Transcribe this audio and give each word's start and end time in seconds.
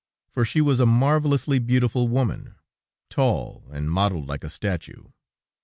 For 0.31 0.43
she 0.43 0.61
was 0.61 0.79
a 0.79 0.87
marvelously 0.87 1.59
beautiful 1.59 2.07
woman, 2.07 2.55
tall, 3.11 3.65
and 3.71 3.91
modeled 3.91 4.27
like 4.27 4.43
a 4.43 4.49
statue. 4.49 5.09